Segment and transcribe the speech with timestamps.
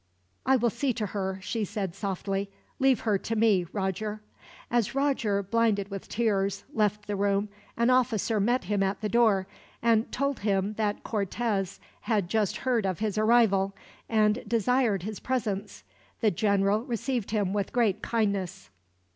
[0.47, 2.49] "I will see to her," she said, softly.
[2.79, 4.21] "Leave her to me, Roger."
[4.71, 9.45] As Roger, blinded with tears, left the room, an officer met him at the door,
[9.79, 13.75] and told him that Cortez had just heard of his arrival,
[14.09, 15.83] and desired his presence.
[16.19, 18.71] The general received him with great kindness.